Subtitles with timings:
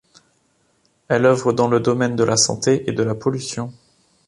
[1.09, 3.71] Elle oeuvre dans le domaine de la Santé et la Pollution.